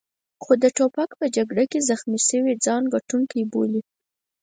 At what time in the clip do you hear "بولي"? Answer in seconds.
3.51-3.81